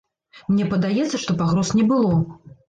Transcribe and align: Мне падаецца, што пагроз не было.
Мне 0.53 0.65
падаецца, 0.71 1.19
што 1.25 1.37
пагроз 1.43 1.71
не 1.81 1.85
было. 1.93 2.11